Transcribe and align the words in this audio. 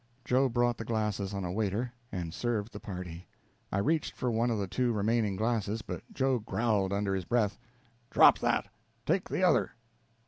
Joe 0.25 0.49
brought 0.49 0.79
the 0.79 0.83
glasses 0.83 1.31
on 1.31 1.45
a 1.45 1.51
waiter, 1.51 1.93
and 2.11 2.33
served 2.33 2.73
the 2.73 2.79
party. 2.79 3.27
I 3.71 3.77
reached 3.77 4.15
for 4.15 4.31
one 4.31 4.49
of 4.49 4.57
the 4.57 4.65
two 4.67 4.91
remaining 4.93 5.35
glasses, 5.35 5.83
but 5.83 6.01
Joe 6.11 6.39
growled 6.39 6.91
under 6.91 7.13
his 7.13 7.25
breath: 7.25 7.59
"Drop 8.09 8.39
that! 8.39 8.65
Take 9.05 9.29
the 9.29 9.43
other." 9.43 9.73